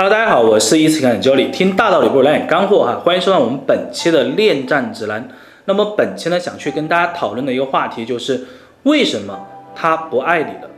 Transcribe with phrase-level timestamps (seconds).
[0.00, 5.28] Hello，大家好，我是一次看教理，听大道理不如来点干货哈，欢迎收看我们本期的恋战指南。
[5.64, 8.46] 那么本期呢，想去跟大家讨论的一个话题就是
[8.84, 9.36] 为什么
[9.74, 10.70] 他不爱你了？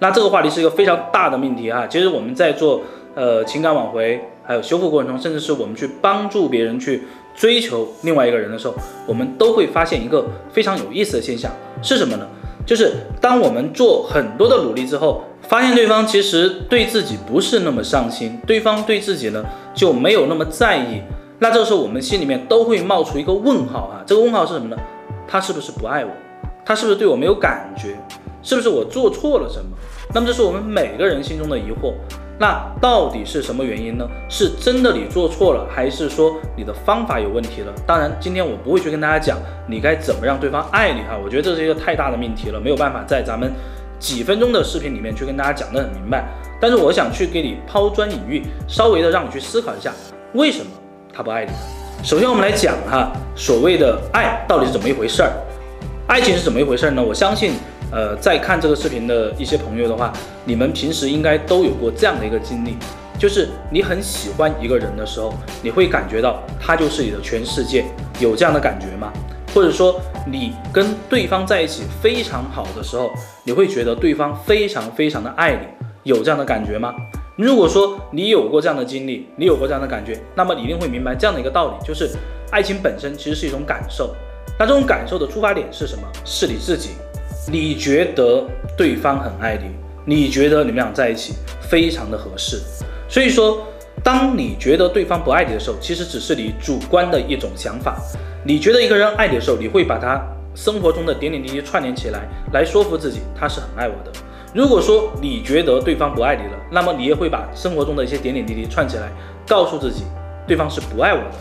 [0.00, 1.86] 那这个话题是一个非常大的命题哈。
[1.86, 2.82] 其实我们在做
[3.14, 8.74] 呃情感挽回还有修复过程中，甚至是我们去帮助别人去追求另外一个人的时候，
[9.06, 11.50] 我们都会发现一个非常有意思的现象
[11.80, 12.26] 是什么呢？
[12.66, 15.24] 就是当我们做很多的努力之后。
[15.48, 21.00] 发现对方其实对自己不是那么上心，对方对自己呢就没有那么在意。
[21.38, 24.76] 那这个时候我们心里面都会冒出一个问号啊，这个问号是什么呢？
[25.28, 26.10] 他是不是不爱我？
[26.64, 27.96] 他是不是对我没有感觉？
[28.42, 29.70] 是不是我做错了什么？
[30.14, 31.92] 那么这是我们每个人心中的疑惑。
[32.38, 34.06] 那到底是什么原因呢？
[34.28, 37.72] 是真的你做错了，还是说你的方法有问题了？
[37.86, 43.52] 当然，今天我不会去跟大家讲你该怎么让对方爱你哈，我觉得这是一个太大的命题了，没有办法在咱们。
[43.98, 46.24] 几分钟的视频里面去跟大家讲得很明白，
[46.60, 49.92] 但是我想去给你抛砖引玉，稍微的让你去思考一下，
[50.34, 50.66] 为什么
[51.12, 51.52] 他不爱你？
[52.02, 55.32] 首先我们来讲哈，所谓的爱到底是怎么一回事儿？
[56.06, 57.02] 爱情是怎么一回事儿呢？
[57.02, 57.52] 我相信，
[57.90, 60.12] 呃，在看这个视频的一些朋友的话，
[60.44, 62.76] 你们平时应该都有过这样的一个经历，
[63.18, 67.84] 就是你很喜欢一个人的时候，你会感觉到他就是你的全世界，
[68.20, 69.12] 有这样的感觉吗？
[69.56, 73.10] 或者说你跟对方在一起非常好的时候，
[73.42, 75.66] 你会觉得对方非常非常的爱你，
[76.02, 76.94] 有这样的感觉吗？
[77.38, 82.10] 如果说你有过这样的经历，你有过这样的感觉，那么你一定会明白这样的一个道理，就是
[82.50, 84.14] 爱情本身其实是一种感受。
[84.58, 86.02] 那这种感受的出发点是什么？
[86.22, 86.90] 是你自己，
[87.50, 88.44] 你觉得
[88.76, 89.70] 对方很爱你，
[90.04, 92.60] 你觉得你们俩在一起非常的合适。
[93.08, 93.66] 所以说，
[94.06, 97.96] 当你觉得对方不爱你的时候，其实只是你主观的一种想法。
[98.44, 102.20] 你觉得一个人爱你的时候，你会把他生活中的点点滴滴串联起来，
[102.52, 104.12] 来说服自己他是很爱我的。
[104.54, 109.10] 如果说你觉得对方不爱你了，那么你也会把生活中的一些点点滴滴串起来，
[109.44, 110.04] 告诉自己
[110.46, 111.32] 对方是不爱我的。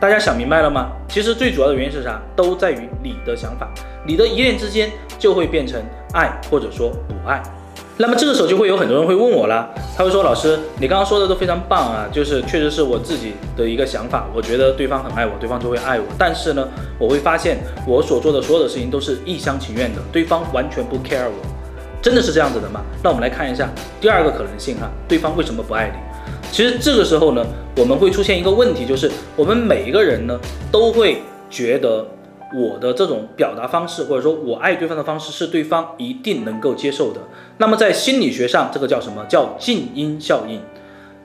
[0.00, 0.90] 大家想明白了吗？
[1.06, 2.18] 其实最主要的原因是啥？
[2.34, 3.68] 都在于你的想法，
[4.06, 5.78] 你的一念之间就会变成
[6.14, 7.42] 爱或者说不爱。
[8.00, 16.06] 那么这个时候就会有很多人会问我啦，他会说老师，你刚刚说的都非常棒啊，就是确实是我自己的一个想法，我觉得对方很爱我，对方就会爱我。
[16.16, 21.44] 但是呢，我会发现我所做的所有的事情都是一厢情愿的，对方完全不 care 我，
[22.00, 22.82] 真的是这样子的吗？
[23.02, 23.68] 那我们来看一下
[24.00, 25.98] 第二个可能性哈，对方为什么不爱你？
[26.52, 27.44] 其实这个时候呢，
[27.76, 30.38] 我们会出现一个问题，就是我们每一个人呢
[30.70, 31.20] 都会
[31.50, 32.06] 觉得。
[32.54, 37.20] 我的这种表达方式，或者说我爱对方的方式，是对方一定能够接受的。
[37.58, 39.24] 那么在心理学上，这个叫什么？
[39.28, 40.60] 叫静音效应。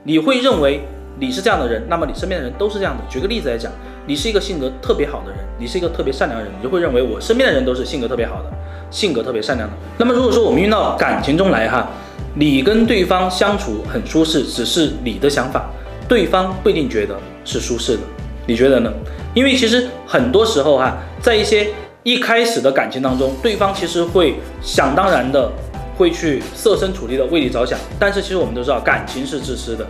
[0.03, 0.81] 你会认为
[1.19, 3.03] 你是这样的人，那么你身边的人都是这样的。
[3.09, 3.71] 举个例子来讲，
[4.05, 8.51] 你是一个性格特别好的人，你是一个特别善良的人，你就会认为我身边的人都是性格特别好的，
[8.91, 9.75] 性格特别善良的。
[9.97, 11.87] 那么如果说我们运到感情中来哈，
[12.35, 15.69] 你跟对方相处很舒适，只是你的想法，
[16.09, 18.03] 对方不一定觉得是舒适的。
[18.45, 18.91] 你觉得呢？
[19.33, 21.67] 因为其实很多时候哈，在一些
[22.03, 25.51] 一开始的感情当中，对方其实会想当然的
[25.97, 29.85] 会去设身处地的为你着想，但是其实我们都知道感情是自私的。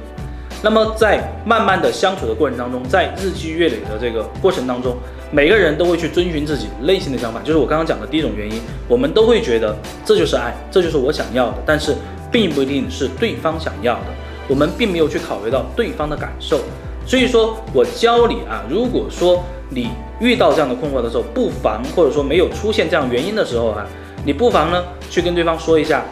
[0.62, 4.96] 那么在慢慢的相处的过程当中，在日积月累的这个过程当中，
[5.30, 9.76] 每个人都会去遵循自己内心的想法，就是我刚刚讲的第一种原因，我们都会觉得
[10.06, 11.94] 这就是爱，这就是我想要的，但是
[12.32, 14.06] 并不一定是对方想要的，
[14.48, 16.62] 我们并没有去考虑到对方的感受。
[17.06, 23.86] 所以说我教你啊，如果说你遇到这样的困惑的时候，不妨或者说没有出现这样原因的时候啊，
[24.26, 26.04] 你不妨呢去跟对方说一下，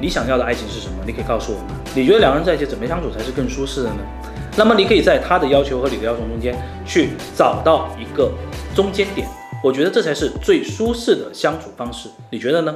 [0.00, 0.94] 你想要的爱情是什么？
[1.06, 3.98] 你可以告诉我们，你觉得两个人在一起怎么相处才是更舒适的呢？
[4.56, 8.30] 那么你可以在他的要求和你的要求中间去找到一个
[8.74, 9.26] 中间点，
[9.62, 12.74] 我觉得这才是最舒适的相处方式，你觉得呢？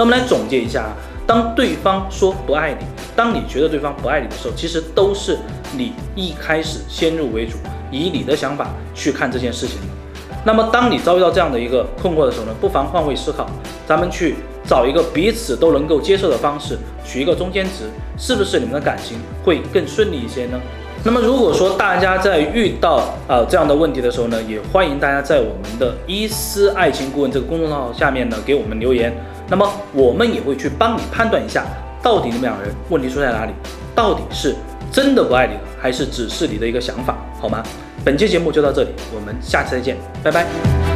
[0.00, 0.96] 那我们来总结一下啊，
[1.26, 5.38] 当对方说不爱你，当你觉得对方不爱你的时候，其实都是。
[5.76, 7.58] 你一开始先入为主，
[7.92, 9.76] 以你的想法去看这件事情
[10.42, 13.46] 那么，当你遭遇到这样的一个困惑的时候呢，不妨换位思考，
[13.86, 14.36] 咱们去
[14.66, 20.58] 找一个彼此都能够接受的方式，取一个中间值，是不是你们的感情会更顺利一些呢？
[21.04, 29.12] 那么，如果说大家在遇到啊这样的问题的时候呢，也欢迎大家在我们的伊思爱情顾问这个公众号下面呢给我们留言，
[29.48, 31.64] 那么我们也会去帮你判断一下，
[32.02, 33.52] 到底你们两人问题出在哪里，
[33.94, 34.54] 到底是。
[34.92, 37.62] 真的不爱你了，还是只是你的一个想法，好吗？
[38.04, 40.89] 本期节目就到这里，我们下期再见，拜拜。